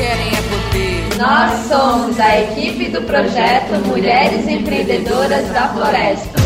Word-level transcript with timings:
querem 0.00 0.28
é 0.28 0.42
poder. 0.42 1.18
Nós 1.18 1.68
somos 1.68 2.18
a 2.18 2.40
equipe 2.40 2.88
do 2.88 3.02
projeto 3.02 3.86
Mulheres 3.86 4.48
Empreendedoras 4.48 5.46
da 5.50 5.68
Floresta. 5.68 6.40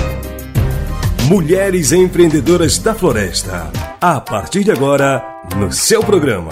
Mulheres 1.29 1.93
Empreendedoras 1.93 2.79
da 2.79 2.95
Floresta. 2.95 3.71
A 4.01 4.21
partir 4.21 4.65
de 4.65 4.73
agora, 4.73 5.23
no 5.57 5.73
seu 5.73 6.03
programa. 6.03 6.51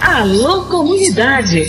Alô, 0.00 0.62
comunidade! 0.64 1.66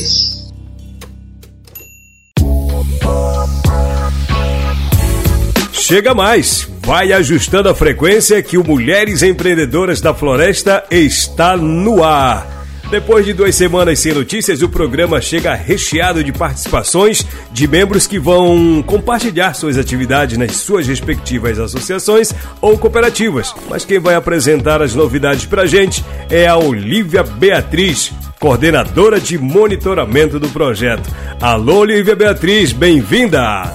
Chega 5.74 6.14
mais! 6.16 6.68
Vai 6.86 7.12
ajustando 7.14 7.70
a 7.70 7.76
frequência 7.76 8.42
que 8.42 8.58
o 8.58 8.64
Mulheres 8.64 9.22
Empreendedoras 9.22 10.02
da 10.02 10.14
Floresta 10.14 10.84
está 10.90 11.56
no 11.56 12.04
ar. 12.04 12.63
Depois 12.90 13.26
de 13.26 13.34
duas 13.34 13.56
semanas 13.56 14.00
sem 14.00 14.14
notícias, 14.14 14.62
o 14.62 14.70
programa 14.70 15.20
chega 15.20 15.56
recheado 15.56 16.24
de 16.24 16.32
participações 16.32 17.26
de 17.52 17.68
membros 17.68 18.06
que 18.06 18.20
vão 18.20 18.84
compartilhar 18.86 19.54
suas 19.56 19.78
atividades 19.78 20.38
nas 20.38 20.58
suas 20.58 20.86
respectivas 20.86 21.58
associações 21.58 22.34
ou 22.62 22.78
cooperativas. 22.78 23.54
Mas 23.68 23.84
quem 23.84 24.00
vai 24.00 24.14
apresentar 24.14 24.82
as 24.82 24.94
novidades 24.94 25.46
pra 25.46 25.66
gente 25.66 26.06
é 26.30 26.46
a 26.46 26.56
Olivia 26.56 27.24
Beatriz, 27.24 28.12
coordenadora 28.40 29.20
de 29.20 29.40
monitoramento 29.40 30.40
do 30.40 30.50
projeto. 30.50 31.10
Alô, 31.42 31.80
Olivia 31.80 32.16
Beatriz, 32.16 32.72
bem-vinda! 32.72 33.74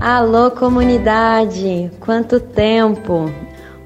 Alô, 0.00 0.50
comunidade! 0.50 1.90
Quanto 2.00 2.40
tempo! 2.40 3.32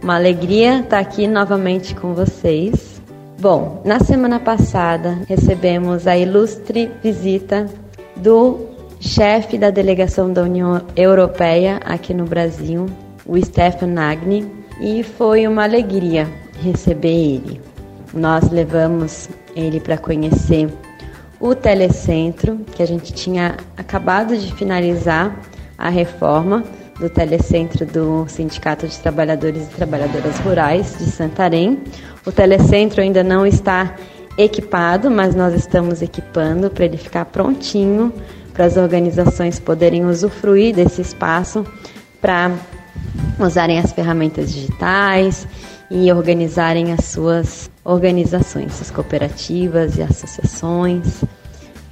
Uma 0.02 0.16
alegria 0.16 0.80
estar 0.80 0.98
aqui 0.98 1.26
novamente 1.26 1.94
com 1.94 2.12
vocês. 2.12 2.93
Bom, 3.38 3.82
na 3.84 4.00
semana 4.00 4.38
passada 4.38 5.18
recebemos 5.28 6.06
a 6.06 6.16
ilustre 6.16 6.90
visita 7.02 7.66
do 8.16 8.68
chefe 9.00 9.58
da 9.58 9.70
delegação 9.70 10.32
da 10.32 10.42
União 10.42 10.80
Europeia 10.96 11.80
aqui 11.84 12.14
no 12.14 12.24
Brasil, 12.24 12.86
o 13.26 13.36
Stefan 13.44 13.88
Nagni, 13.88 14.50
e 14.80 15.02
foi 15.02 15.46
uma 15.46 15.64
alegria 15.64 16.28
receber 16.62 17.08
ele. 17.08 17.60
Nós 18.14 18.50
levamos 18.50 19.28
ele 19.54 19.80
para 19.80 19.98
conhecer 19.98 20.72
o 21.40 21.54
telecentro, 21.54 22.60
que 22.74 22.82
a 22.82 22.86
gente 22.86 23.12
tinha 23.12 23.56
acabado 23.76 24.36
de 24.36 24.54
finalizar 24.54 25.36
a 25.76 25.90
reforma 25.90 26.64
do 26.98 27.10
Telecentro 27.10 27.84
do 27.84 28.24
Sindicato 28.28 28.86
de 28.86 28.98
Trabalhadores 28.98 29.64
e 29.64 29.74
Trabalhadoras 29.74 30.38
Rurais 30.38 30.96
de 30.96 31.04
Santarém. 31.06 31.82
O 32.26 32.32
Telecentro 32.32 33.00
ainda 33.00 33.22
não 33.22 33.46
está 33.46 33.94
equipado, 34.36 35.10
mas 35.10 35.34
nós 35.34 35.54
estamos 35.54 36.02
equipando 36.02 36.70
para 36.70 36.84
ele 36.84 36.96
ficar 36.96 37.26
prontinho 37.26 38.12
para 38.52 38.64
as 38.64 38.76
organizações 38.76 39.58
poderem 39.58 40.06
usufruir 40.06 40.74
desse 40.74 41.02
espaço 41.02 41.66
para 42.20 42.52
usarem 43.38 43.78
as 43.78 43.92
ferramentas 43.92 44.52
digitais 44.52 45.46
e 45.90 46.10
organizarem 46.10 46.92
as 46.92 47.04
suas 47.04 47.70
organizações, 47.84 48.80
as 48.80 48.90
cooperativas 48.90 49.98
e 49.98 50.02
associações. 50.02 51.22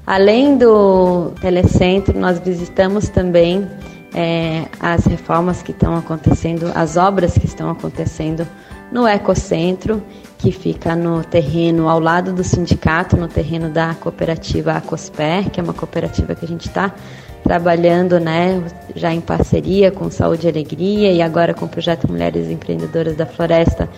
Além 0.06 0.56
do 0.56 1.32
telecentro, 1.40 2.18
nós 2.18 2.38
visitamos 2.38 3.08
também 3.08 3.68
é, 4.14 4.64
as 4.80 5.04
reformas 5.04 5.62
que 5.62 5.72
estão 5.72 5.96
acontecendo, 5.96 6.72
as 6.74 6.96
obras 6.96 7.34
que 7.36 7.46
estão 7.46 7.70
acontecendo 7.70 8.46
no 8.92 9.08
Ecocentro, 9.08 10.02
que 10.38 10.52
fica 10.52 10.94
no 10.94 11.24
terreno 11.24 11.88
ao 11.88 11.98
lado 11.98 12.32
do 12.32 12.44
sindicato, 12.44 13.16
no 13.16 13.26
terreno 13.26 13.70
da 13.70 13.94
cooperativa 13.94 14.72
Acosper, 14.72 15.50
que 15.50 15.58
é 15.58 15.62
uma 15.62 15.72
cooperativa 15.72 16.34
que 16.34 16.44
a 16.44 16.48
gente 16.48 16.68
está 16.68 16.94
trabalhando 17.42 18.20
né, 18.20 18.62
já 18.94 19.12
em 19.12 19.20
parceria 19.20 19.90
com 19.90 20.10
Saúde 20.10 20.46
e 20.46 20.50
Alegria 20.50 21.10
e 21.10 21.22
agora 21.22 21.54
com 21.54 21.64
o 21.64 21.68
projeto 21.68 22.08
Mulheres 22.08 22.48
Empreendedoras 22.48 23.16
da 23.16 23.26
Floresta 23.26 23.88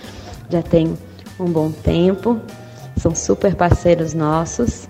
já 0.48 0.62
tem 0.62 0.96
um 1.38 1.46
bom 1.46 1.70
tempo. 1.70 2.40
São 2.96 3.14
super 3.14 3.54
parceiros 3.56 4.14
nossos. 4.14 4.88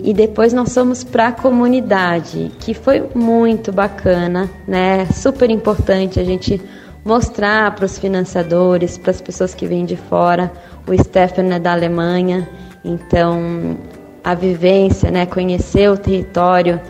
E 0.00 0.12
depois 0.12 0.52
nós 0.52 0.74
fomos 0.74 1.04
para 1.04 1.28
a 1.28 1.32
comunidade, 1.32 2.50
que 2.58 2.74
foi 2.74 3.08
muito 3.14 3.72
bacana, 3.72 4.50
né? 4.66 5.06
Super 5.06 5.48
importante 5.50 6.18
a 6.18 6.24
gente 6.24 6.60
mostrar 7.04 7.74
para 7.74 7.84
os 7.84 7.98
financiadores, 7.98 8.96
para 8.96 9.10
as 9.10 9.20
pessoas 9.20 9.54
que 9.54 9.66
vêm 9.66 9.84
de 9.84 9.96
fora. 9.96 10.52
O 10.86 11.02
Stefan 11.02 11.54
é 11.54 11.58
da 11.58 11.72
Alemanha, 11.72 12.48
então 12.84 13.76
a 14.22 14.34
vivência, 14.34 15.10
né? 15.10 15.26
Conhecer 15.26 15.90
o 15.90 15.98
território 15.98 16.80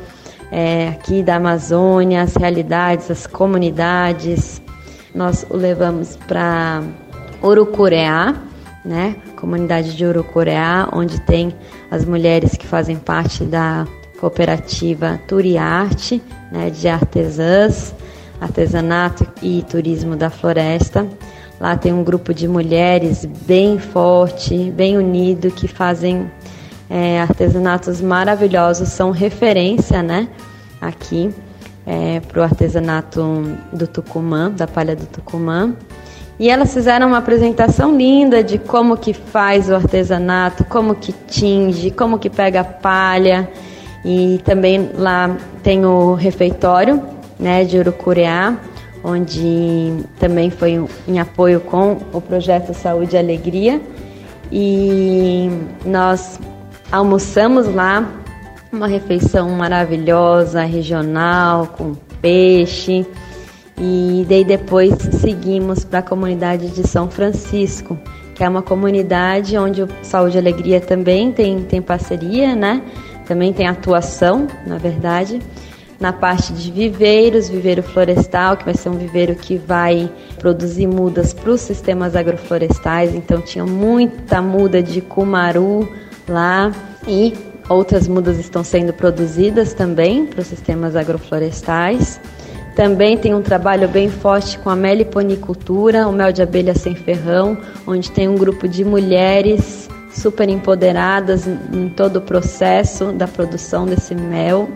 é, 0.50 0.88
aqui 0.88 1.22
da 1.22 1.36
Amazônia, 1.36 2.22
as 2.22 2.36
realidades, 2.36 3.10
as 3.10 3.26
comunidades. 3.26 4.62
Nós 5.14 5.44
o 5.50 5.56
levamos 5.56 6.16
para 6.28 6.82
Urucureá, 7.42 8.34
né? 8.84 9.16
Comunidade 9.36 9.96
de 9.96 10.04
Urucureá, 10.06 10.88
onde 10.92 11.20
tem 11.22 11.54
as 11.90 12.04
mulheres 12.04 12.56
que 12.56 12.66
fazem 12.66 12.96
parte 12.96 13.44
da 13.44 13.86
cooperativa 14.20 15.20
Turiarte, 15.26 16.22
né, 16.50 16.70
de 16.70 16.88
artesãs, 16.88 17.94
artesanato 18.44 19.26
e 19.42 19.64
turismo 19.68 20.16
da 20.16 20.30
floresta. 20.30 21.06
Lá 21.60 21.76
tem 21.76 21.92
um 21.92 22.04
grupo 22.04 22.34
de 22.34 22.46
mulheres 22.46 23.24
bem 23.24 23.78
forte, 23.78 24.70
bem 24.70 24.96
unido, 24.96 25.50
que 25.50 25.66
fazem 25.66 26.30
é, 26.90 27.20
artesanatos 27.20 28.00
maravilhosos, 28.00 28.88
são 28.88 29.10
referência, 29.10 30.02
né, 30.02 30.28
aqui 30.80 31.34
é, 31.86 32.20
para 32.20 32.40
o 32.40 32.42
artesanato 32.42 33.56
do 33.72 33.86
Tucumã, 33.86 34.50
da 34.50 34.66
palha 34.66 34.94
do 34.94 35.06
Tucumã. 35.06 35.74
E 36.38 36.50
elas 36.50 36.74
fizeram 36.74 37.06
uma 37.06 37.18
apresentação 37.18 37.96
linda 37.96 38.42
de 38.42 38.58
como 38.58 38.96
que 38.96 39.14
faz 39.14 39.70
o 39.70 39.74
artesanato, 39.74 40.64
como 40.64 40.94
que 40.96 41.12
tinge, 41.28 41.92
como 41.92 42.18
que 42.18 42.28
pega 42.28 42.60
a 42.60 42.64
palha. 42.64 43.48
E 44.04 44.40
também 44.44 44.90
lá 44.96 45.36
tem 45.62 45.86
o 45.86 46.14
refeitório 46.14 47.13
né, 47.44 47.62
de 47.62 47.78
Urucureá, 47.78 48.56
onde 49.04 49.92
também 50.18 50.48
foi 50.48 50.82
em 51.06 51.20
apoio 51.20 51.60
com 51.60 51.98
o 52.10 52.22
projeto 52.22 52.72
Saúde 52.72 53.16
e 53.16 53.18
Alegria. 53.18 53.82
E 54.50 55.50
nós 55.84 56.40
almoçamos 56.90 57.72
lá 57.72 58.10
uma 58.72 58.86
refeição 58.86 59.50
maravilhosa, 59.50 60.64
regional, 60.64 61.66
com 61.66 61.94
peixe. 62.22 63.06
E 63.78 64.24
daí 64.26 64.44
depois 64.44 64.94
seguimos 65.20 65.84
para 65.84 65.98
a 65.98 66.02
comunidade 66.02 66.68
de 66.68 66.88
São 66.88 67.10
Francisco, 67.10 67.98
que 68.34 68.42
é 68.42 68.48
uma 68.48 68.62
comunidade 68.62 69.58
onde 69.58 69.82
o 69.82 69.88
Saúde 70.02 70.38
e 70.38 70.40
Alegria 70.40 70.80
também 70.80 71.30
tem, 71.30 71.60
tem 71.62 71.82
parceria, 71.82 72.56
né? 72.56 72.80
Também 73.26 73.52
tem 73.52 73.66
atuação, 73.66 74.46
na 74.66 74.78
verdade, 74.78 75.40
na 75.98 76.12
parte 76.12 76.52
de 76.52 76.70
viveiros, 76.70 77.48
viveiro 77.48 77.82
florestal, 77.82 78.56
que 78.56 78.64
vai 78.64 78.74
ser 78.74 78.88
um 78.88 78.98
viveiro 78.98 79.34
que 79.34 79.56
vai 79.56 80.10
produzir 80.38 80.86
mudas 80.86 81.32
para 81.32 81.50
os 81.50 81.60
sistemas 81.60 82.16
agroflorestais. 82.16 83.14
Então 83.14 83.40
tinha 83.40 83.64
muita 83.64 84.42
muda 84.42 84.82
de 84.82 85.00
cumaru 85.00 85.88
lá 86.28 86.72
e 87.06 87.34
outras 87.68 88.08
mudas 88.08 88.38
estão 88.38 88.62
sendo 88.62 88.92
produzidas 88.92 89.72
também 89.72 90.26
para 90.26 90.40
os 90.40 90.46
sistemas 90.46 90.96
agroflorestais. 90.96 92.20
Também 92.74 93.16
tem 93.16 93.32
um 93.34 93.42
trabalho 93.42 93.88
bem 93.88 94.10
forte 94.10 94.58
com 94.58 94.68
a 94.68 94.74
meliponicultura, 94.74 96.08
o 96.08 96.12
mel 96.12 96.32
de 96.32 96.42
abelha 96.42 96.74
sem 96.74 96.94
ferrão, 96.94 97.56
onde 97.86 98.10
tem 98.10 98.28
um 98.28 98.34
grupo 98.34 98.66
de 98.66 98.84
mulheres 98.84 99.88
super 100.10 100.48
empoderadas 100.48 101.46
em 101.46 101.88
todo 101.88 102.16
o 102.16 102.20
processo 102.20 103.12
da 103.12 103.28
produção 103.28 103.86
desse 103.86 104.14
mel. 104.14 104.68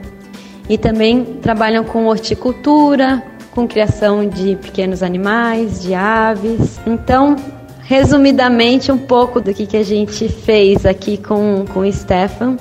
E 0.69 0.77
também 0.77 1.25
trabalham 1.25 1.85
com 1.85 2.07
horticultura, 2.07 3.23
com 3.53 3.67
criação 3.67 4.29
de 4.29 4.57
pequenos 4.57 5.03
animais, 5.03 5.81
de 5.81 5.95
aves. 5.95 6.79
Então, 6.87 7.37
resumidamente, 7.81 8.93
um 8.93 8.99
pouco 8.99 9.41
do 9.41 9.55
que, 9.55 9.67
que 9.67 9.77
a 9.77 9.83
gente 9.83 10.29
fez 10.29 10.85
aqui 10.85 11.17
com, 11.17 11.65
com 11.73 11.81
o 11.81 11.93
Stefan 11.93 12.57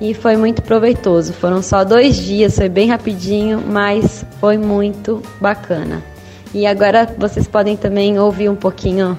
e 0.00 0.14
foi 0.14 0.36
muito 0.36 0.62
proveitoso. 0.62 1.32
Foram 1.32 1.62
só 1.62 1.84
dois 1.84 2.16
dias, 2.16 2.56
foi 2.56 2.68
bem 2.68 2.88
rapidinho, 2.88 3.62
mas 3.64 4.24
foi 4.40 4.58
muito 4.58 5.22
bacana. 5.40 6.02
E 6.52 6.66
agora 6.66 7.08
vocês 7.16 7.46
podem 7.46 7.76
também 7.76 8.18
ouvir 8.18 8.48
um 8.48 8.56
pouquinho 8.56 9.18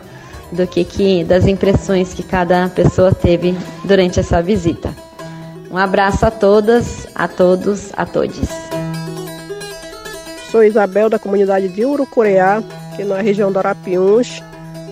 do 0.51 0.67
que, 0.67 0.83
que 0.83 1.23
das 1.23 1.47
impressões 1.47 2.13
que 2.13 2.21
cada 2.21 2.67
pessoa 2.69 3.13
teve 3.13 3.55
durante 3.85 4.19
essa 4.19 4.41
visita. 4.41 4.93
Um 5.73 5.77
abraço 5.79 6.23
a 6.23 6.29
todas, 6.29 7.07
a 7.15 7.27
todos, 7.27 7.91
a 7.97 8.05
todos. 8.05 8.47
Sou 10.51 10.63
Isabel 10.63 11.09
da 11.09 11.17
comunidade 11.17 11.67
de 11.67 11.83
Urucureá, 11.83 12.61
aqui 12.91 13.03
na 13.03 13.19
região 13.19 13.51
do 13.51 13.57
Arapiuns. 13.57 14.39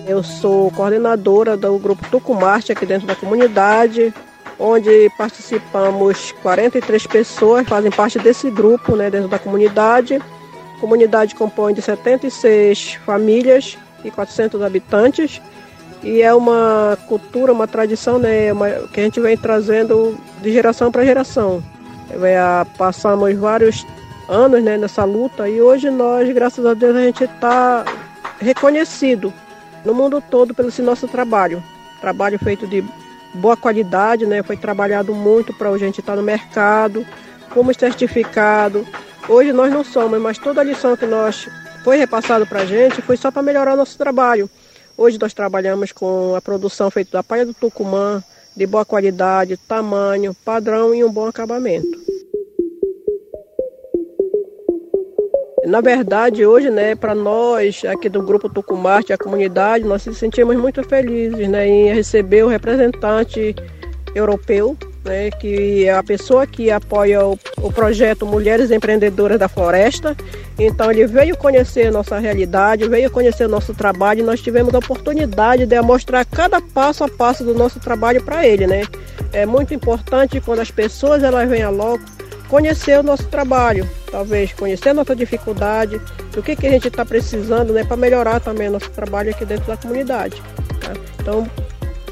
Eu 0.08 0.24
sou 0.24 0.72
coordenadora 0.72 1.56
do 1.56 1.78
grupo 1.78 2.04
Tucumarte 2.10 2.72
aqui 2.72 2.84
dentro 2.84 3.06
da 3.06 3.14
comunidade 3.14 4.12
onde 4.58 5.08
participamos 5.16 6.32
43 6.42 7.06
pessoas, 7.06 7.68
fazem 7.68 7.92
parte 7.92 8.18
desse 8.18 8.50
grupo 8.50 8.96
né, 8.96 9.08
dentro 9.08 9.28
da 9.28 9.38
comunidade. 9.38 10.16
A 10.16 10.80
comunidade 10.80 11.36
compõe 11.36 11.74
de 11.74 11.80
76 11.80 12.94
famílias 13.06 13.78
e 14.04 14.10
400 14.10 14.60
habitantes. 14.60 15.40
E 16.02 16.20
é 16.20 16.34
uma 16.34 16.98
cultura, 17.06 17.52
uma 17.52 17.68
tradição 17.68 18.18
né, 18.18 18.52
uma, 18.52 18.68
que 18.92 19.00
a 19.00 19.04
gente 19.04 19.20
vem 19.20 19.36
trazendo 19.36 20.18
de 20.40 20.52
geração 20.52 20.90
para 20.90 21.04
geração. 21.04 21.62
É, 22.10 22.38
passamos 22.76 23.34
vários 23.36 23.86
anos 24.28 24.62
né, 24.62 24.76
nessa 24.76 25.04
luta 25.04 25.48
e 25.48 25.60
hoje 25.62 25.90
nós, 25.90 26.30
graças 26.32 26.64
a 26.66 26.74
Deus, 26.74 26.96
a 26.96 27.02
gente 27.02 27.24
está 27.24 27.84
reconhecido 28.40 29.32
no 29.84 29.94
mundo 29.94 30.20
todo 30.20 30.54
pelo 30.54 30.68
esse 30.68 30.82
nosso 30.82 31.06
trabalho. 31.06 31.62
Trabalho 32.00 32.38
feito 32.38 32.66
de 32.66 32.84
boa 33.34 33.56
qualidade, 33.56 34.26
né? 34.26 34.42
Foi 34.42 34.56
trabalhado 34.56 35.14
muito 35.14 35.52
para 35.54 35.70
a 35.70 35.78
gente 35.78 36.00
estar 36.00 36.16
no 36.16 36.22
mercado, 36.22 37.06
fomos 37.50 37.76
certificados. 37.76 38.86
Hoje 39.28 39.52
nós 39.52 39.72
não 39.72 39.84
somos, 39.84 40.20
mas 40.20 40.38
toda 40.38 40.60
a 40.60 40.64
lição 40.64 40.96
que 40.96 41.06
nós 41.06 41.48
foi 41.84 41.96
repassado 41.96 42.46
para 42.46 42.62
a 42.62 42.66
gente 42.66 43.00
foi 43.02 43.16
só 43.16 43.30
para 43.30 43.42
melhorar 43.42 43.76
nosso 43.76 43.96
trabalho. 43.96 44.50
Hoje 44.96 45.18
nós 45.20 45.32
trabalhamos 45.32 45.92
com 45.92 46.34
a 46.34 46.40
produção 46.40 46.90
feita 46.90 47.12
da 47.12 47.22
palha 47.22 47.46
do 47.46 47.54
Tucumã, 47.54 48.22
de 48.56 48.66
boa 48.66 48.84
qualidade, 48.84 49.56
tamanho, 49.56 50.34
padrão 50.44 50.94
e 50.94 51.02
um 51.02 51.10
bom 51.10 51.26
acabamento. 51.26 52.02
Na 55.64 55.80
verdade, 55.80 56.44
hoje, 56.44 56.70
né, 56.70 56.94
para 56.94 57.14
nós 57.14 57.84
aqui 57.84 58.08
do 58.08 58.20
Grupo 58.20 58.48
Tucumarte, 58.48 59.12
a 59.12 59.18
comunidade, 59.18 59.84
nós 59.84 60.04
nos 60.04 60.18
sentimos 60.18 60.56
muito 60.56 60.82
felizes 60.86 61.48
né, 61.48 61.66
em 61.66 61.94
receber 61.94 62.42
o 62.42 62.48
representante 62.48 63.54
europeu, 64.14 64.76
né, 65.04 65.30
que 65.30 65.86
é 65.86 65.92
a 65.92 66.02
pessoa 66.02 66.46
que 66.46 66.70
apoia 66.70 67.24
o, 67.24 67.38
o 67.60 67.72
projeto 67.72 68.26
Mulheres 68.26 68.70
Empreendedoras 68.70 69.38
da 69.38 69.48
Floresta. 69.48 70.16
Então, 70.58 70.90
ele 70.90 71.06
veio 71.06 71.36
conhecer 71.36 71.90
nossa 71.90 72.18
realidade, 72.18 72.88
veio 72.88 73.10
conhecer 73.10 73.48
nosso 73.48 73.74
trabalho 73.74 74.20
e 74.20 74.22
nós 74.22 74.40
tivemos 74.40 74.74
a 74.74 74.78
oportunidade 74.78 75.66
de 75.66 75.80
mostrar 75.82 76.24
cada 76.24 76.60
passo 76.60 77.04
a 77.04 77.08
passo 77.08 77.44
do 77.44 77.54
nosso 77.54 77.80
trabalho 77.80 78.22
para 78.22 78.46
ele. 78.46 78.66
Né? 78.66 78.82
É 79.32 79.44
muito 79.46 79.74
importante 79.74 80.40
quando 80.40 80.60
as 80.60 80.70
pessoas 80.70 81.22
elas 81.22 81.48
venham 81.48 81.72
logo 81.72 82.02
conhecer 82.48 82.98
o 82.98 83.02
nosso 83.02 83.26
trabalho, 83.28 83.88
talvez 84.10 84.52
conhecer 84.52 84.90
a 84.90 84.94
nossa 84.94 85.16
dificuldade, 85.16 85.98
o 86.36 86.42
que, 86.42 86.54
que 86.54 86.66
a 86.66 86.70
gente 86.70 86.88
está 86.88 87.02
precisando 87.02 87.72
né, 87.72 87.82
para 87.82 87.96
melhorar 87.96 88.40
também 88.40 88.68
o 88.68 88.72
nosso 88.72 88.90
trabalho 88.90 89.30
aqui 89.30 89.42
dentro 89.46 89.66
da 89.66 89.76
comunidade. 89.76 90.42
Tá? 90.78 90.92
Então, 91.18 91.48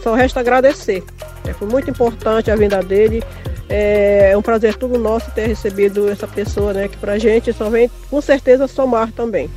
só 0.02 0.14
resta 0.14 0.40
agradecer. 0.40 1.04
É, 1.46 1.52
foi 1.52 1.68
muito 1.68 1.90
importante 1.90 2.50
a 2.50 2.56
vinda 2.56 2.82
dele. 2.82 3.22
É, 3.68 4.30
é 4.32 4.36
um 4.36 4.42
prazer 4.42 4.74
tudo 4.74 4.98
nosso 4.98 5.30
ter 5.30 5.46
recebido 5.46 6.08
essa 6.08 6.26
pessoa, 6.26 6.72
né, 6.72 6.88
que 6.88 6.96
para 6.96 7.12
a 7.12 7.18
gente 7.18 7.52
só 7.52 7.70
vem 7.70 7.90
com 8.10 8.20
certeza 8.20 8.66
somar 8.66 9.12
também. 9.12 9.48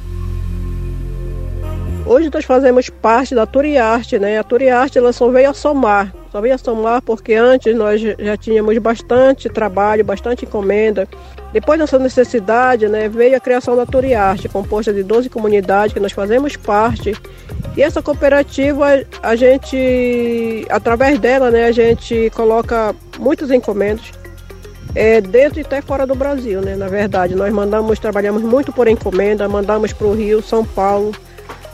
Hoje 2.05 2.29
nós 2.31 2.43
fazemos 2.43 2.89
parte 2.89 3.33
da 3.33 3.45
Turiarte, 3.45 4.19
né? 4.19 4.37
A 4.37 4.43
Turiarte 4.43 4.97
ela 4.97 5.13
só 5.13 5.29
veio 5.29 5.49
a 5.49 5.53
somar, 5.53 6.13
só 6.33 6.41
veio 6.41 6.53
a 6.53 6.57
somar 6.57 7.01
porque 7.01 7.33
antes 7.33 7.73
nós 7.75 8.01
já 8.01 8.35
tínhamos 8.35 8.77
bastante 8.77 9.47
trabalho, 9.49 10.03
bastante 10.03 10.43
encomenda. 10.43 11.07
Depois 11.53 11.79
dessa 11.79 11.99
necessidade, 11.99 12.89
né, 12.89 13.07
veio 13.07 13.37
a 13.37 13.39
criação 13.39 13.75
da 13.75 13.85
Turiarte, 13.85 14.49
composta 14.49 14.91
de 14.91 15.03
12 15.03 15.29
comunidades 15.29 15.93
que 15.93 15.99
nós 15.99 16.11
fazemos 16.11 16.57
parte. 16.57 17.15
E 17.77 17.81
essa 17.81 18.01
cooperativa, 18.01 19.03
a 19.21 19.35
gente, 19.35 20.65
através 20.67 21.19
dela, 21.19 21.51
né, 21.51 21.65
a 21.65 21.71
gente 21.71 22.31
coloca 22.35 22.95
muitos 23.19 23.51
encomendas, 23.51 24.11
é, 24.95 25.21
dentro 25.21 25.59
e 25.59 25.61
até 25.61 25.81
fora 25.81 26.05
do 26.05 26.15
Brasil, 26.15 26.61
né? 26.61 26.75
Na 26.75 26.87
verdade, 26.87 27.35
nós 27.35 27.51
mandamos, 27.51 27.97
trabalhamos 27.99 28.43
muito 28.43 28.71
por 28.71 28.87
encomenda, 28.87 29.47
mandamos 29.47 29.91
para 29.91 30.07
o 30.07 30.13
Rio, 30.13 30.41
São 30.41 30.63
Paulo, 30.63 31.11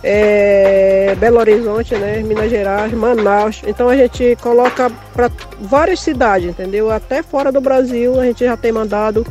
é, 0.03 1.15
Belo 1.19 1.39
Horizonte, 1.39 1.95
né, 1.95 2.21
Minas 2.21 2.49
Gerais, 2.49 2.93
Manaus. 2.93 3.61
Então 3.67 3.89
a 3.89 3.95
gente 3.95 4.37
coloca 4.41 4.89
para 5.13 5.29
várias 5.59 5.99
cidades, 5.99 6.49
entendeu? 6.49 6.89
Até 6.89 7.21
fora 7.21 7.51
do 7.51 7.59
Brasil 7.59 8.19
a 8.19 8.25
gente 8.25 8.45
já 8.45 8.55
tem 8.55 8.71
mandado, 8.71 9.25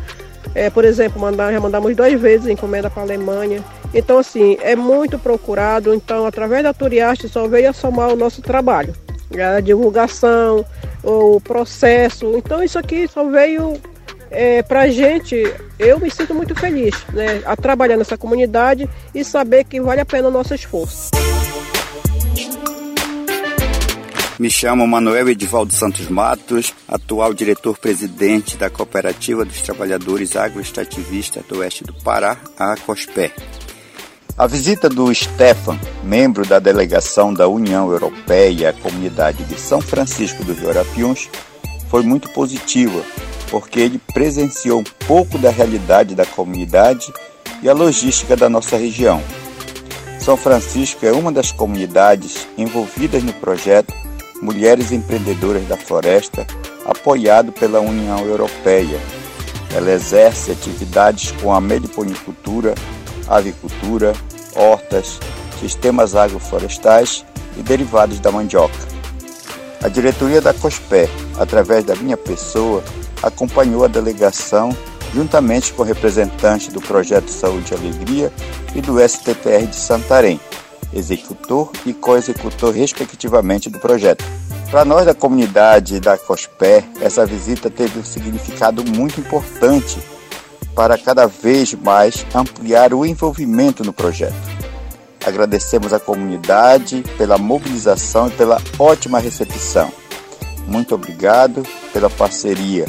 é, 0.54 0.70
por 0.70 0.84
exemplo, 0.84 1.20
mandar, 1.20 1.52
já 1.52 1.60
mandamos 1.60 1.94
duas 1.94 2.20
vezes 2.20 2.48
encomenda 2.48 2.90
para 2.90 3.02
a 3.02 3.06
Alemanha. 3.06 3.62
Então 3.94 4.18
assim, 4.18 4.56
é 4.60 4.74
muito 4.76 5.18
procurado. 5.18 5.94
Então 5.94 6.26
através 6.26 6.62
da 6.62 6.72
Turiaste 6.72 7.28
só 7.28 7.46
veio 7.46 7.70
a 7.70 7.72
somar 7.72 8.12
o 8.12 8.16
nosso 8.16 8.42
trabalho. 8.42 8.94
A 9.56 9.60
divulgação, 9.60 10.64
o 11.02 11.40
processo. 11.40 12.32
Então 12.36 12.62
isso 12.62 12.78
aqui 12.78 13.06
só 13.08 13.24
veio 13.24 13.74
é, 14.30 14.62
para 14.62 14.82
a 14.82 14.88
gente, 14.88 15.42
eu 15.78 15.98
me 15.98 16.10
sinto 16.10 16.34
muito 16.34 16.54
feliz 16.54 16.94
né, 17.12 17.42
a 17.44 17.56
trabalhar 17.56 17.96
nessa 17.96 18.16
comunidade 18.16 18.88
e 19.14 19.24
saber 19.24 19.64
que 19.64 19.80
vale 19.80 20.00
a 20.00 20.06
pena 20.06 20.28
o 20.28 20.30
nosso 20.30 20.54
esforço. 20.54 21.10
Me 24.38 24.48
chamo 24.48 24.86
Manuel 24.86 25.30
Edivaldo 25.30 25.74
Santos 25.74 26.08
Matos, 26.08 26.72
atual 26.86 27.34
diretor-presidente 27.34 28.56
da 28.56 28.70
Cooperativa 28.70 29.44
dos 29.44 29.60
Trabalhadores 29.62 30.36
Agroextrativistas 30.36 31.44
do 31.46 31.58
Oeste 31.58 31.82
do 31.82 31.92
Pará, 31.92 32.36
a 32.56 32.76
COSPÉ. 32.76 33.32
A 34.36 34.46
visita 34.46 34.88
do 34.88 35.12
Stefan, 35.12 35.76
membro 36.04 36.46
da 36.46 36.60
delegação 36.60 37.34
da 37.34 37.48
União 37.48 37.90
Europeia 37.90 38.70
à 38.70 38.72
comunidade 38.72 39.42
de 39.42 39.58
São 39.58 39.80
Francisco 39.80 40.44
dos 40.44 40.60
Guarapiuns, 40.60 41.28
foi 41.90 42.04
muito 42.04 42.28
positiva 42.28 43.02
porque 43.50 43.80
ele 43.80 44.00
presenciou 44.14 44.78
um 44.78 44.84
pouco 45.04 45.36
da 45.36 45.50
realidade 45.50 46.14
da 46.14 46.24
comunidade 46.24 47.12
e 47.60 47.68
a 47.68 47.74
logística 47.74 48.36
da 48.36 48.48
nossa 48.48 48.76
região. 48.76 49.20
São 50.20 50.36
Francisco 50.36 51.04
é 51.04 51.10
uma 51.10 51.32
das 51.32 51.50
comunidades 51.50 52.46
envolvidas 52.56 53.24
no 53.24 53.32
projeto 53.32 53.92
Mulheres 54.40 54.92
Empreendedoras 54.92 55.66
da 55.66 55.76
Floresta, 55.76 56.46
apoiado 56.86 57.50
pela 57.52 57.80
União 57.80 58.20
Europeia. 58.20 59.00
Ela 59.74 59.92
exerce 59.92 60.52
atividades 60.52 61.32
com 61.42 61.52
a 61.52 61.60
meliponicultura, 61.60 62.74
avicultura, 63.28 64.14
hortas, 64.54 65.18
sistemas 65.60 66.14
agroflorestais 66.14 67.24
e 67.56 67.62
derivados 67.62 68.20
da 68.20 68.30
mandioca. 68.30 68.78
A 69.82 69.88
diretoria 69.88 70.40
da 70.40 70.54
COSPÉ, 70.54 71.08
através 71.38 71.84
da 71.84 71.94
minha 71.96 72.16
pessoa, 72.16 72.82
acompanhou 73.22 73.84
a 73.84 73.88
delegação 73.88 74.70
juntamente 75.12 75.72
com 75.72 75.82
representantes 75.82 76.68
do 76.68 76.80
Projeto 76.80 77.28
Saúde 77.28 77.72
e 77.72 77.76
Alegria 77.76 78.32
e 78.74 78.80
do 78.80 78.98
STTR 79.00 79.66
de 79.66 79.76
Santarém, 79.76 80.40
executor 80.92 81.70
e 81.84 81.92
co-executor 81.92 82.72
respectivamente 82.72 83.70
do 83.70 83.78
projeto. 83.78 84.24
Para 84.70 84.84
nós 84.84 85.06
da 85.06 85.14
comunidade 85.14 86.00
da 86.00 86.18
COSPÉ, 86.18 86.84
essa 87.00 87.24
visita 87.24 87.70
teve 87.70 87.98
um 87.98 88.04
significado 88.04 88.84
muito 88.84 89.20
importante 89.20 89.98
para 90.74 90.98
cada 90.98 91.26
vez 91.26 91.74
mais 91.74 92.26
ampliar 92.34 92.92
o 92.92 93.04
envolvimento 93.04 93.82
no 93.82 93.92
projeto. 93.92 94.36
Agradecemos 95.26 95.92
à 95.92 95.98
comunidade 95.98 97.02
pela 97.16 97.38
mobilização 97.38 98.28
e 98.28 98.30
pela 98.30 98.60
ótima 98.78 99.18
recepção. 99.18 99.90
Muito 100.66 100.94
obrigado 100.94 101.62
pela 101.92 102.10
parceria 102.10 102.86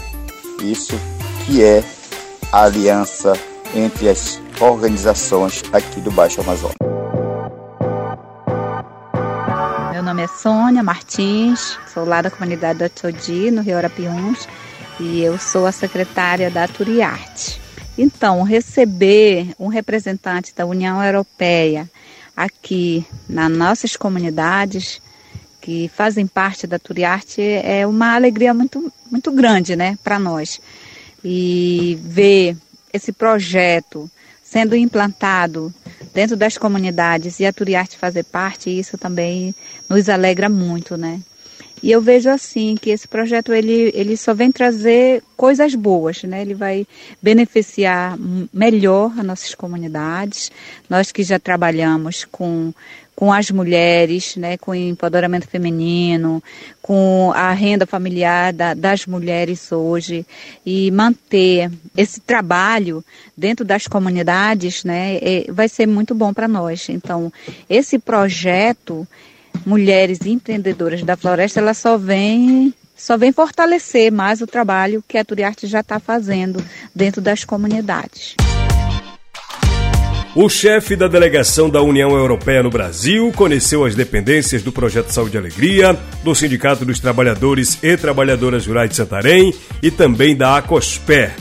isso 0.64 1.00
que 1.46 1.64
é 1.64 1.84
a 2.52 2.64
aliança 2.64 3.34
entre 3.76 4.10
as 4.10 4.42
organizações 4.60 5.64
aqui 5.72 6.02
do 6.02 6.12
Baixo 6.12 6.42
Amazonas. 6.42 6.99
Sônia 10.38 10.84
Martins, 10.84 11.78
sou 11.94 12.06
lá 12.06 12.22
da 12.22 12.32
comunidade 12.32 12.80
da 12.80 12.90
Todi, 12.90 13.52
no 13.52 13.62
Rio 13.62 13.78
Arapiuns, 13.78 14.48
e 15.00 15.22
eu 15.22 15.38
sou 15.38 15.66
a 15.66 15.72
secretária 15.72 16.50
da 16.50 16.68
Turiarte. 16.68 17.60
Então, 17.98 18.44
receber 18.44 19.54
um 19.60 19.68
representante 19.68 20.54
da 20.56 20.66
União 20.66 21.04
Europeia 21.04 21.90
aqui 22.36 23.06
nas 23.28 23.52
nossas 23.52 23.98
comunidades 23.98 25.02
que 25.60 25.90
fazem 25.94 26.26
parte 26.26 26.66
da 26.66 26.80
Turiarte 26.80 27.42
é 27.42 27.86
uma 27.86 28.16
alegria 28.16 28.54
muito, 28.54 28.92
muito 29.12 29.32
grande 29.32 29.76
né, 29.76 29.98
para 30.04 30.18
nós. 30.18 30.62
E 31.24 32.00
ver 32.02 32.56
esse 32.94 33.12
projeto 33.12 34.10
sendo 34.42 34.76
implantado 34.76 35.74
dentro 36.14 36.36
das 36.36 36.58
comunidades 36.58 37.40
e 37.40 37.46
a 37.46 37.54
Turiarte 37.54 37.98
fazer 37.98 38.24
parte, 38.24 38.70
isso 38.70 38.98
também 38.98 39.54
nos 39.88 40.10
alegra 40.10 40.50
muito, 40.50 40.98
né? 40.98 41.22
E 41.82 41.92
eu 41.92 42.02
vejo 42.02 42.30
assim 42.30 42.76
que 42.76 42.90
esse 42.90 43.08
projeto 43.08 43.54
ele, 43.54 43.92
ele 43.94 44.18
só 44.18 44.34
vem 44.34 44.52
trazer 44.52 45.24
coisas 45.38 45.76
boas, 45.76 46.24
né? 46.24 46.42
Ele 46.42 46.54
vai 46.54 46.86
beneficiar 47.22 48.18
melhor 48.54 49.14
as 49.18 49.26
nossas 49.26 49.56
comunidades. 49.56 50.52
Nós 50.90 51.12
que 51.12 51.24
já 51.24 51.40
trabalhamos 51.40 52.26
com 52.26 52.74
com 53.20 53.34
as 53.34 53.52
mulheres, 53.52 54.38
né, 54.38 54.56
com 54.56 54.72
o 54.72 54.76
empoderamento 54.76 55.46
feminino, 55.46 56.42
com 56.82 57.34
a 57.36 57.52
renda 57.52 57.86
familiar 57.86 58.54
da, 58.54 58.74
das 58.74 59.06
mulheres 59.06 59.74
hoje 59.74 60.26
e 60.66 60.90
manter 60.90 61.70
esse 61.98 62.22
trabalho 62.22 63.04
dentro 63.36 63.66
das 63.66 63.88
comunidades, 63.88 64.86
né, 64.86 65.18
é, 65.18 65.52
vai 65.52 65.68
ser 65.68 65.86
muito 65.86 66.16
bom 66.16 66.34
para 66.34 66.48
nós. 66.48 66.88
Então, 66.88 67.30
esse 67.70 68.00
projeto 68.00 69.06
Mulheres 69.66 70.20
Empreendedoras 70.26 71.04
da 71.04 71.16
Floresta, 71.16 71.60
ela 71.60 71.74
só 71.74 71.98
vem 71.98 72.74
só 72.96 73.18
vem 73.18 73.32
fortalecer 73.32 74.12
mais 74.12 74.42
o 74.42 74.48
trabalho 74.48 75.02
que 75.08 75.18
a 75.18 75.24
Turiarte 75.24 75.68
já 75.68 75.80
está 75.80 76.00
fazendo 76.00 76.62
dentro 76.94 77.22
das 77.22 77.46
comunidades. 77.46 78.36
O 80.36 80.48
chefe 80.48 80.96
da 80.96 81.08
delegação 81.08 81.70
da 81.70 81.82
União 81.82 82.12
Europeia 82.12 82.62
no 82.62 82.70
Brasil 82.70 83.32
conheceu 83.36 83.84
as 83.84 83.96
dependências 83.96 84.62
do 84.62 84.72
Projeto 84.72 85.10
Saúde 85.10 85.36
e 85.36 85.40
Alegria, 85.40 85.98
do 86.24 86.36
Sindicato 86.36 86.86
dos 86.86 87.00
Trabalhadores 87.00 87.82
e 87.82 87.98
Trabalhadoras 87.98 88.68
Rurais 88.68 88.90
de 88.90 88.96
Santarém 88.96 89.54
e 89.82 89.90
também 89.90 90.36
da 90.36 90.58
Acosper. 90.58 91.34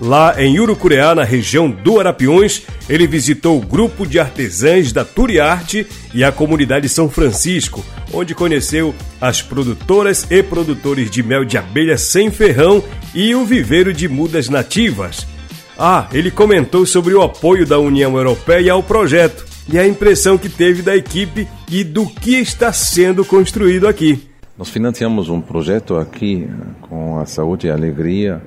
Lá 0.00 0.34
em 0.42 0.58
Urucureá, 0.58 1.14
na 1.14 1.24
região 1.24 1.70
do 1.70 2.00
Arapiões, 2.00 2.62
ele 2.88 3.06
visitou 3.06 3.58
o 3.58 3.64
grupo 3.64 4.06
de 4.06 4.18
artesãs 4.18 4.92
da 4.92 5.04
Turiarte 5.04 5.86
e 6.12 6.24
a 6.24 6.32
comunidade 6.32 6.88
São 6.88 7.08
Francisco, 7.08 7.84
onde 8.12 8.34
conheceu 8.34 8.94
as 9.20 9.40
produtoras 9.40 10.26
e 10.30 10.42
produtores 10.42 11.10
de 11.10 11.22
mel 11.22 11.44
de 11.44 11.56
abelha 11.56 11.96
sem 11.96 12.30
ferrão 12.30 12.82
e 13.14 13.34
o 13.34 13.44
viveiro 13.44 13.92
de 13.92 14.08
mudas 14.08 14.48
nativas. 14.48 15.26
Ah, 15.78 16.08
ele 16.12 16.30
comentou 16.30 16.84
sobre 16.84 17.14
o 17.14 17.22
apoio 17.22 17.66
da 17.66 17.78
União 17.78 18.16
Europeia 18.16 18.72
ao 18.72 18.82
projeto 18.82 19.46
e 19.68 19.78
a 19.78 19.86
impressão 19.86 20.36
que 20.36 20.48
teve 20.48 20.82
da 20.82 20.96
equipe 20.96 21.48
e 21.70 21.82
do 21.84 22.06
que 22.06 22.36
está 22.36 22.72
sendo 22.72 23.24
construído 23.24 23.88
aqui. 23.88 24.28
Nós 24.58 24.68
financiamos 24.68 25.28
um 25.28 25.40
projeto 25.40 25.96
aqui 25.96 26.48
com 26.82 27.18
a 27.18 27.26
Saúde 27.26 27.66
e 27.66 27.70
a 27.70 27.74
Alegria 27.74 28.42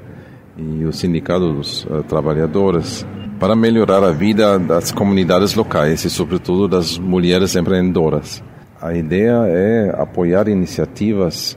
e 0.57 0.85
o 0.85 0.93
Sindicato 0.93 1.53
dos 1.53 1.85
uh, 1.85 2.03
Trabalhadores 2.03 3.05
para 3.39 3.55
melhorar 3.55 4.03
a 4.03 4.11
vida 4.11 4.57
das 4.57 4.91
comunidades 4.91 5.55
locais 5.55 6.05
e, 6.05 6.09
sobretudo, 6.09 6.67
das 6.67 6.97
mulheres 6.97 7.55
empreendedoras. 7.55 8.41
A 8.81 8.93
ideia 8.93 9.45
é 9.47 9.95
apoiar 9.97 10.47
iniciativas 10.47 11.55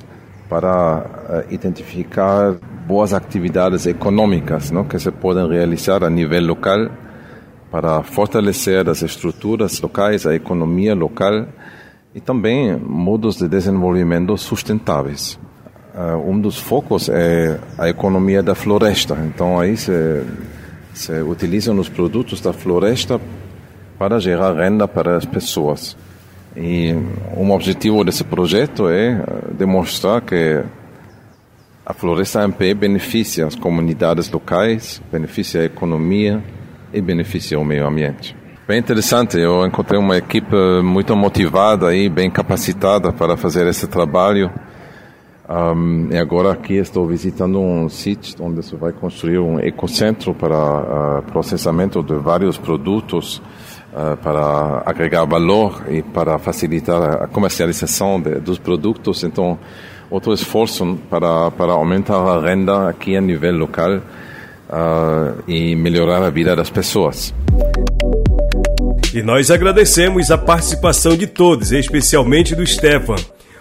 para 0.48 1.44
uh, 1.48 1.54
identificar 1.54 2.56
boas 2.86 3.12
atividades 3.12 3.86
econômicas 3.86 4.70
não, 4.70 4.84
que 4.84 4.98
se 4.98 5.10
podem 5.10 5.48
realizar 5.48 6.02
a 6.02 6.10
nível 6.10 6.42
local 6.42 6.90
para 7.70 8.02
fortalecer 8.02 8.88
as 8.88 9.02
estruturas 9.02 9.80
locais, 9.80 10.26
a 10.26 10.34
economia 10.34 10.94
local 10.94 11.46
e 12.14 12.20
também 12.20 12.76
modos 12.76 13.36
de 13.36 13.46
desenvolvimento 13.46 14.36
sustentáveis. 14.38 15.38
Uh, 15.94 16.30
um 16.30 16.40
dos 16.40 16.58
focos 16.58 17.08
é 17.08 17.58
a 17.76 17.88
economia 17.88 18.42
da 18.42 18.54
floresta. 18.54 19.16
Então 19.26 19.58
aí 19.58 19.76
se, 19.76 20.22
se 20.94 21.12
utilizam 21.22 21.78
os 21.78 21.88
produtos 21.88 22.40
da 22.40 22.52
floresta 22.52 23.20
para 23.98 24.20
gerar 24.20 24.54
renda 24.54 24.86
para 24.86 25.16
as 25.16 25.24
pessoas. 25.24 25.96
E 26.56 26.94
um 27.36 27.50
objetivo 27.52 28.04
desse 28.04 28.24
projeto 28.24 28.88
é 28.88 29.22
demonstrar 29.52 30.20
que 30.20 30.62
a 31.84 31.94
floresta 31.94 32.42
MP 32.44 32.74
beneficia 32.74 33.46
as 33.46 33.54
comunidades 33.54 34.30
locais, 34.30 35.00
beneficia 35.10 35.62
a 35.62 35.64
economia 35.64 36.42
e 36.92 37.00
beneficia 37.00 37.58
o 37.58 37.64
meio 37.64 37.86
ambiente. 37.86 38.36
Bem 38.66 38.78
interessante, 38.78 39.38
eu 39.38 39.64
encontrei 39.64 39.98
uma 39.98 40.18
equipe 40.18 40.54
muito 40.82 41.16
motivada 41.16 41.94
e 41.96 42.06
bem 42.08 42.30
capacitada 42.30 43.10
para 43.10 43.34
fazer 43.36 43.66
esse 43.66 43.86
trabalho. 43.86 44.50
Um, 45.48 46.08
e 46.12 46.18
agora 46.18 46.52
aqui 46.52 46.74
estou 46.74 47.06
visitando 47.06 47.58
um 47.58 47.88
sítio 47.88 48.34
onde 48.44 48.62
se 48.62 48.76
vai 48.76 48.92
construir 48.92 49.38
um 49.38 49.58
ecocentro 49.58 50.34
para 50.34 50.56
uh, 50.56 51.22
processamento 51.32 52.02
de 52.02 52.12
vários 52.16 52.58
produtos 52.58 53.40
uh, 53.94 54.14
para 54.18 54.82
agregar 54.84 55.24
valor 55.24 55.86
e 55.88 56.02
para 56.02 56.38
facilitar 56.38 57.22
a 57.22 57.26
comercialização 57.26 58.20
de, 58.20 58.34
dos 58.40 58.58
produtos. 58.58 59.24
Então, 59.24 59.58
outro 60.10 60.34
esforço 60.34 60.98
para, 61.08 61.50
para 61.52 61.72
aumentar 61.72 62.18
a 62.18 62.40
renda 62.42 62.86
aqui 62.86 63.16
a 63.16 63.20
nível 63.22 63.56
local 63.56 63.96
uh, 63.96 65.42
e 65.48 65.74
melhorar 65.74 66.22
a 66.22 66.28
vida 66.28 66.54
das 66.54 66.68
pessoas. 66.68 67.34
E 69.14 69.22
nós 69.22 69.50
agradecemos 69.50 70.30
a 70.30 70.36
participação 70.36 71.16
de 71.16 71.26
todos, 71.26 71.72
especialmente 71.72 72.54
do 72.54 72.66
Stefan. 72.66 73.16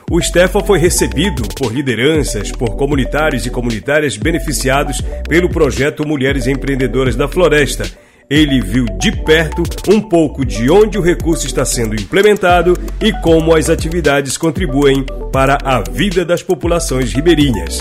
O 0.10 0.22
Stefan 0.22 0.62
foi 0.62 0.80
recebido 0.80 1.44
por 1.58 1.74
lideranças, 1.74 2.52
por 2.52 2.76
comunitários 2.76 3.46
e 3.46 3.50
comunitárias 3.50 4.16
beneficiados 4.18 5.02
pelo 5.28 5.50
projeto 5.50 6.08
Mulheres 6.08 6.48
Empreendedoras 6.48 7.16
da 7.16 7.28
Floresta 7.28 7.86
ele 8.30 8.60
viu 8.62 8.86
de 9.00 9.12
perto 9.24 9.64
um 9.88 10.02
pouco 10.02 10.46
de 10.46 10.70
onde 10.70 10.98
o 10.98 11.02
recurso 11.02 11.48
está 11.48 11.64
sendo 11.64 11.96
implementado 11.96 12.78
e 13.02 13.14
como 13.22 13.56
as 13.56 13.70
atividades 13.70 14.38
contribuem 14.38 15.06
para 15.32 15.58
a 15.64 15.82
vida 15.82 16.26
das 16.26 16.44
populações 16.44 17.14
ribeirinhas. 17.14 17.80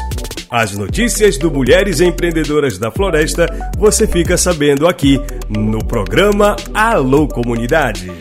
As 0.49 0.73
notícias 0.77 1.37
do 1.37 1.51
Mulheres 1.51 2.01
Empreendedoras 2.01 2.79
da 2.79 2.93
Floresta 2.93 3.47
você 3.77 4.07
fica 4.07 4.37
sabendo 4.37 4.87
aqui 4.87 5.21
no 5.49 5.85
programa 5.85 6.55
Alô 6.73 7.27
Comunidade. 7.27 8.13